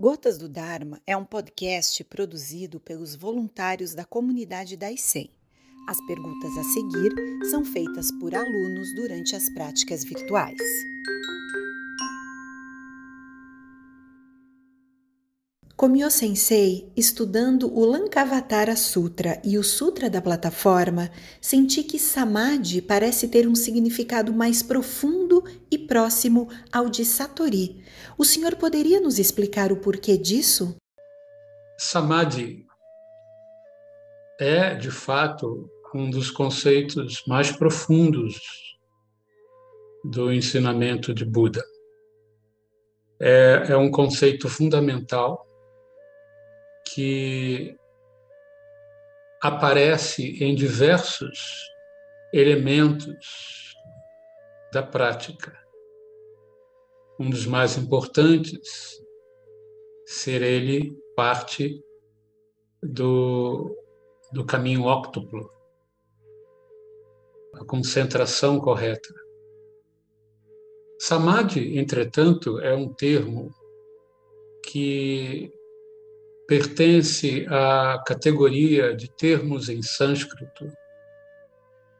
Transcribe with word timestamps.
Gotas 0.00 0.38
do 0.38 0.48
Dharma 0.48 1.02
é 1.04 1.16
um 1.16 1.24
podcast 1.24 2.04
produzido 2.04 2.78
pelos 2.78 3.16
voluntários 3.16 3.94
da 3.94 4.04
comunidade 4.04 4.76
da 4.76 4.92
ICEM. 4.92 5.28
As 5.88 6.00
perguntas 6.06 6.56
a 6.56 6.62
seguir 6.62 7.12
são 7.50 7.64
feitas 7.64 8.08
por 8.20 8.32
alunos 8.32 8.94
durante 8.94 9.34
as 9.34 9.52
práticas 9.52 10.04
virtuais. 10.04 10.56
Komyo 15.78 16.10
Sensei, 16.10 16.92
estudando 16.96 17.72
o 17.72 17.84
Lankavatara 17.84 18.74
Sutra 18.74 19.40
e 19.44 19.56
o 19.56 19.62
Sutra 19.62 20.10
da 20.10 20.20
Plataforma, 20.20 21.08
senti 21.40 21.84
que 21.84 22.00
Samadhi 22.00 22.82
parece 22.82 23.28
ter 23.28 23.46
um 23.46 23.54
significado 23.54 24.32
mais 24.32 24.60
profundo 24.60 25.40
e 25.70 25.78
próximo 25.78 26.48
ao 26.72 26.88
de 26.88 27.04
Satori. 27.04 27.84
O 28.18 28.24
senhor 28.24 28.56
poderia 28.56 28.98
nos 28.98 29.20
explicar 29.20 29.70
o 29.70 29.76
porquê 29.76 30.18
disso? 30.18 30.74
Samadhi 31.78 32.66
é, 34.40 34.74
de 34.74 34.90
fato, 34.90 35.70
um 35.94 36.10
dos 36.10 36.28
conceitos 36.28 37.22
mais 37.24 37.52
profundos 37.52 38.36
do 40.04 40.32
ensinamento 40.32 41.14
de 41.14 41.24
Buda. 41.24 41.62
É, 43.20 43.66
é 43.68 43.76
um 43.76 43.92
conceito 43.92 44.48
fundamental 44.48 45.47
que 46.92 47.76
aparece 49.40 50.42
em 50.42 50.54
diversos 50.54 51.68
elementos 52.32 53.74
da 54.72 54.82
prática. 54.82 55.56
Um 57.18 57.30
dos 57.30 57.46
mais 57.46 57.76
importantes 57.76 59.02
ser 60.06 60.42
ele 60.42 60.96
parte 61.14 61.82
do, 62.82 63.76
do 64.32 64.44
caminho 64.44 64.84
óctuplo, 64.84 65.50
a 67.54 67.64
concentração 67.64 68.60
correta. 68.60 69.12
Samadhi, 70.98 71.78
entretanto, 71.78 72.58
é 72.60 72.74
um 72.74 72.92
termo 72.92 73.52
que 74.64 75.52
pertence 76.48 77.46
à 77.50 78.02
categoria 78.06 78.96
de 78.96 79.06
termos 79.06 79.68
em 79.68 79.82
sânscrito 79.82 80.72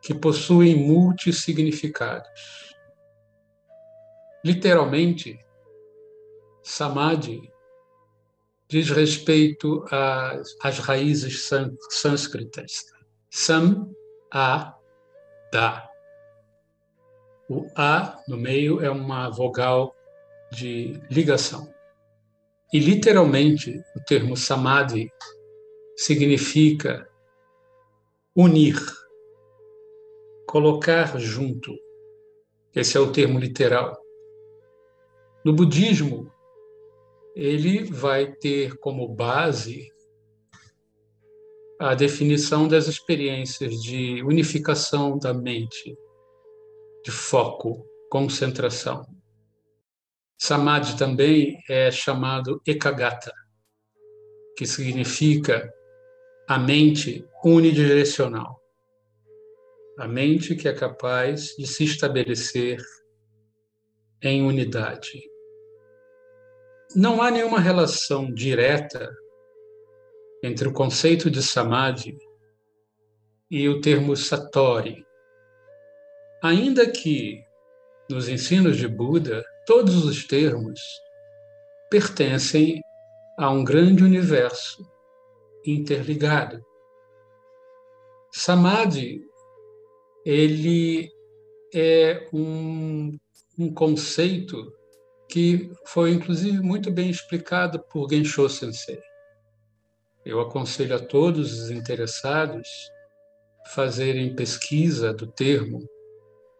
que 0.00 0.14
possuem 0.14 0.76
multissignificados. 0.76 2.76
Literalmente, 4.44 5.36
samadhi 6.62 7.52
diz 8.68 8.88
respeito 8.88 9.84
às, 9.90 10.56
às 10.62 10.78
raízes 10.78 11.50
sânscritas. 11.90 12.86
Sam, 13.28 13.90
a, 14.32 14.76
da. 15.52 15.90
O 17.50 17.66
a 17.76 18.16
no 18.28 18.36
meio 18.36 18.80
é 18.80 18.90
uma 18.90 19.28
vogal 19.28 19.92
de 20.52 21.00
ligação. 21.10 21.75
E 22.72 22.80
literalmente 22.80 23.80
o 23.96 24.00
termo 24.06 24.36
samadhi 24.36 25.08
significa 25.96 27.08
unir, 28.34 28.76
colocar 30.46 31.18
junto. 31.18 31.72
Esse 32.74 32.96
é 32.96 33.00
o 33.00 33.12
termo 33.12 33.38
literal. 33.38 33.96
No 35.44 35.52
budismo, 35.52 36.30
ele 37.34 37.84
vai 37.84 38.32
ter 38.32 38.76
como 38.78 39.08
base 39.08 39.92
a 41.78 41.94
definição 41.94 42.66
das 42.66 42.88
experiências 42.88 43.82
de 43.82 44.22
unificação 44.22 45.18
da 45.18 45.32
mente, 45.32 45.96
de 47.04 47.10
foco, 47.10 47.86
concentração. 48.10 49.06
Samadhi 50.38 50.98
também 50.98 51.62
é 51.68 51.90
chamado 51.90 52.60
ekagata, 52.66 53.32
que 54.56 54.66
significa 54.66 55.72
a 56.46 56.58
mente 56.58 57.26
unidirecional. 57.42 58.60
A 59.98 60.06
mente 60.06 60.54
que 60.54 60.68
é 60.68 60.74
capaz 60.74 61.54
de 61.56 61.66
se 61.66 61.84
estabelecer 61.84 62.78
em 64.22 64.42
unidade. 64.42 65.22
Não 66.94 67.22
há 67.22 67.30
nenhuma 67.30 67.58
relação 67.58 68.32
direta 68.32 69.10
entre 70.42 70.68
o 70.68 70.72
conceito 70.72 71.30
de 71.30 71.42
samadhi 71.42 72.16
e 73.50 73.68
o 73.68 73.80
termo 73.80 74.14
satori. 74.14 75.04
Ainda 76.42 76.90
que 76.90 77.42
nos 78.08 78.28
ensinos 78.28 78.76
de 78.76 78.86
Buda 78.86 79.44
todos 79.66 80.04
os 80.04 80.24
termos 80.24 80.80
pertencem 81.90 82.80
a 83.36 83.50
um 83.50 83.64
grande 83.64 84.04
universo 84.04 84.88
interligado. 85.66 86.64
Samadhi, 88.32 89.20
ele 90.24 91.10
é 91.74 92.28
um, 92.32 93.18
um 93.58 93.74
conceito 93.74 94.72
que 95.28 95.70
foi 95.84 96.12
inclusive 96.12 96.60
muito 96.60 96.90
bem 96.90 97.10
explicado 97.10 97.80
por 97.90 98.08
Gensho 98.08 98.48
Sensei. 98.48 99.00
Eu 100.24 100.40
aconselho 100.40 100.94
a 100.94 101.00
todos 101.00 101.60
os 101.60 101.70
interessados 101.70 102.68
fazerem 103.74 104.34
pesquisa 104.36 105.12
do 105.12 105.26
termo 105.26 105.84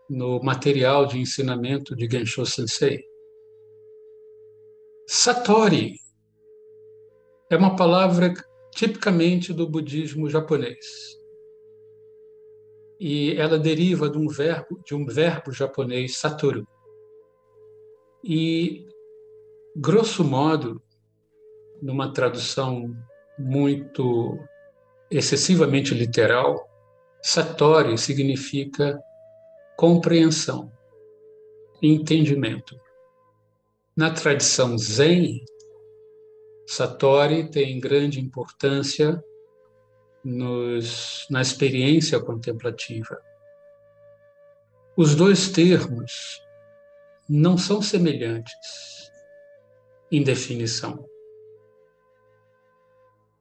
no 0.08 0.40
material 0.42 1.06
de 1.06 1.18
ensinamento 1.18 1.94
de 1.94 2.08
Gensho 2.08 2.44
Sensei. 2.46 3.04
Satori 5.08 5.94
é 7.50 7.56
uma 7.56 7.76
palavra 7.76 8.34
tipicamente 8.72 9.52
do 9.52 9.68
budismo 9.68 10.28
japonês. 10.28 11.16
E 12.98 13.32
ela 13.32 13.58
deriva 13.58 14.08
de 14.08 14.18
um 14.18 14.26
verbo, 14.26 14.80
de 14.84 14.94
um 14.94 15.06
verbo 15.06 15.52
japonês 15.52 16.16
satoru. 16.16 16.66
E 18.24 18.86
grosso 19.76 20.24
modo, 20.24 20.82
numa 21.80 22.12
tradução 22.12 22.96
muito 23.38 24.38
excessivamente 25.10 25.94
literal, 25.94 26.68
satori 27.22 27.96
significa 27.98 28.98
compreensão, 29.76 30.72
entendimento. 31.82 32.80
Na 33.96 34.10
tradição 34.10 34.76
Zen, 34.78 35.44
Satori 36.66 37.50
tem 37.50 37.78
grande 37.78 38.20
importância 38.20 39.22
nos, 40.24 41.26
na 41.30 41.40
experiência 41.40 42.18
contemplativa. 42.20 43.20
Os 44.96 45.14
dois 45.14 45.50
termos 45.50 46.42
não 47.28 47.56
são 47.56 47.80
semelhantes 47.82 49.12
em 50.10 50.22
definição. 50.22 51.08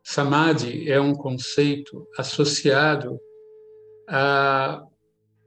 Samadhi 0.03 0.91
é 0.91 0.99
um 0.99 1.15
conceito 1.15 2.07
associado 2.17 3.19
a 4.07 4.85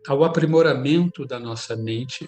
ao 0.08 0.24
aprimoramento 0.24 1.26
da 1.26 1.38
nossa 1.38 1.76
mente, 1.76 2.26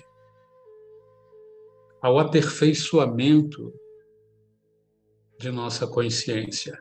ao 2.02 2.18
aperfeiçoamento 2.18 3.72
de 5.38 5.50
nossa 5.50 5.86
consciência. 5.86 6.78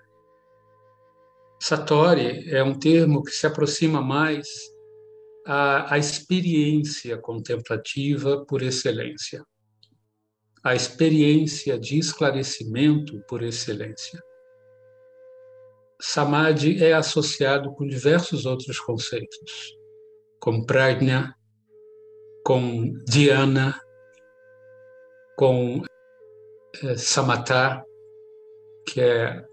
Satori 1.58 2.50
é 2.54 2.62
um 2.62 2.78
termo 2.78 3.24
que 3.24 3.32
se 3.32 3.48
aproxima 3.48 4.02
mais 4.02 4.46
à, 5.46 5.94
à 5.94 5.98
experiência 5.98 7.18
contemplativa 7.18 8.46
por 8.46 8.62
excelência, 8.62 9.46
à 10.62 10.76
experiência 10.76 11.80
de 11.80 11.98
esclarecimento 11.98 13.22
por 13.22 13.42
excelência. 13.42 14.22
Samadhi 16.02 16.84
é 16.84 16.92
associado 16.92 17.74
com 17.74 17.88
diversos 17.88 18.46
outros 18.46 18.82
conceitos 18.82 19.79
com 20.40 20.66
Prajna, 20.66 21.36
com 22.46 22.94
Dhyana, 23.06 23.80
com 25.38 25.84
eh, 26.84 26.96
Samatha, 26.96 27.84
que 28.88 29.02
é 29.02 29.46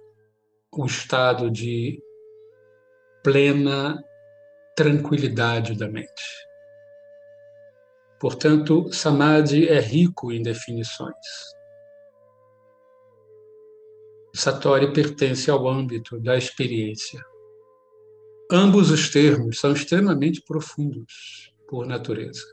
o 0.73 0.87
estado 0.87 1.51
de 1.51 2.01
plena 3.23 4.03
tranquilidade 4.77 5.75
da 5.75 5.89
mente. 5.89 6.47
Portanto, 8.21 8.93
Samadhi 8.93 9.69
é 9.69 9.79
rico 9.79 10.33
em 10.33 10.43
definições. 10.43 11.15
Satori 14.35 14.93
pertence 14.93 15.51
ao 15.51 15.67
âmbito 15.67 16.21
da 16.21 16.37
experiência. 16.37 17.21
Ambos 18.51 18.91
os 18.91 19.11
termos 19.11 19.59
são 19.59 19.73
extremamente 19.73 20.41
profundos 20.43 21.53
por 21.69 21.85
natureza. 21.85 22.45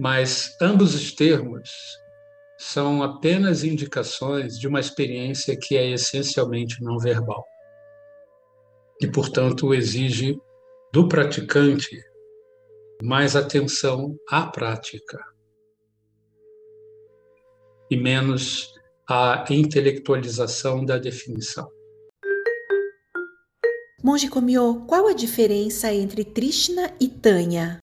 Mas 0.00 0.56
ambos 0.62 0.94
os 0.94 1.12
termos 1.12 1.70
são 2.58 3.02
apenas 3.02 3.64
indicações 3.64 4.58
de 4.58 4.66
uma 4.66 4.80
experiência 4.80 5.58
que 5.60 5.76
é 5.76 5.90
essencialmente 5.90 6.82
não 6.82 6.98
verbal. 6.98 7.44
E, 9.00 9.06
portanto, 9.06 9.74
exige 9.74 10.40
do 10.92 11.06
praticante 11.06 12.02
mais 13.02 13.36
atenção 13.36 14.18
à 14.28 14.46
prática 14.46 15.22
e 17.90 17.96
menos 17.96 18.72
à 19.08 19.44
intelectualização 19.50 20.84
da 20.84 20.98
definição. 20.98 21.77
Monge 24.00 24.28
Komyo, 24.28 24.84
qual 24.86 25.08
a 25.08 25.12
diferença 25.12 25.92
entre 25.92 26.24
Trishna 26.24 26.94
e 27.00 27.08
Tanya? 27.08 27.80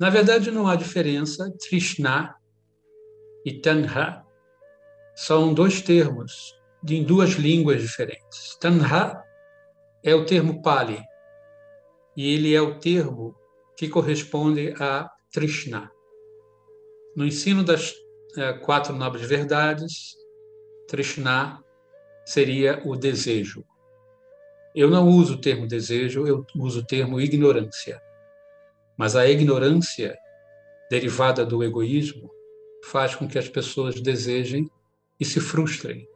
Na 0.00 0.08
verdade, 0.08 0.50
não 0.50 0.66
há 0.66 0.74
diferença. 0.74 1.52
Trishna 1.58 2.34
e 3.44 3.60
Tanha 3.60 4.24
são 5.14 5.52
dois 5.52 5.82
termos 5.82 6.58
em 6.88 7.04
duas 7.04 7.32
línguas 7.32 7.82
diferentes. 7.82 8.56
Tanha 8.58 9.22
é 10.02 10.14
o 10.14 10.24
termo 10.24 10.62
Pali 10.62 11.02
e 12.16 12.34
ele 12.34 12.54
é 12.54 12.60
o 12.62 12.78
termo 12.78 13.36
que 13.76 13.90
corresponde 13.90 14.74
a 14.80 15.06
Trishna. 15.30 15.92
No 17.14 17.26
ensino 17.26 17.62
das 17.62 17.92
é, 18.38 18.54
quatro 18.54 18.94
nobres 18.94 19.28
verdades, 19.28 20.16
Trishna 20.88 21.62
seria 22.24 22.80
o 22.86 22.96
desejo. 22.96 23.62
Eu 24.74 24.88
não 24.88 25.08
uso 25.08 25.34
o 25.34 25.40
termo 25.40 25.66
desejo, 25.66 26.26
eu 26.26 26.46
uso 26.56 26.80
o 26.80 26.84
termo 26.84 27.20
ignorância. 27.20 28.00
Mas 28.96 29.16
a 29.16 29.28
ignorância 29.28 30.16
derivada 30.90 31.44
do 31.44 31.62
egoísmo 31.62 32.30
faz 32.84 33.14
com 33.14 33.28
que 33.28 33.38
as 33.38 33.48
pessoas 33.48 34.00
desejem 34.00 34.70
e 35.20 35.24
se 35.24 35.40
frustrem, 35.40 36.06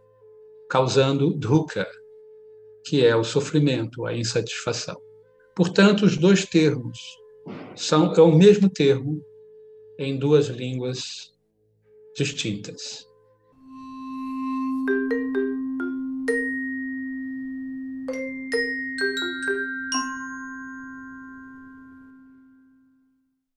causando 0.70 1.32
dukkha, 1.32 1.86
que 2.84 3.04
é 3.04 3.14
o 3.14 3.24
sofrimento, 3.24 4.06
a 4.06 4.14
insatisfação. 4.14 5.00
Portanto, 5.54 6.04
os 6.04 6.16
dois 6.16 6.44
termos 6.44 6.98
são 7.74 8.12
é 8.14 8.20
o 8.20 8.32
mesmo 8.32 8.68
termo 8.68 9.22
em 9.98 10.18
duas 10.18 10.46
línguas 10.46 11.32
distintas. 12.16 13.06